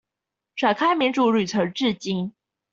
[0.55, 2.33] 展開民主旅程至今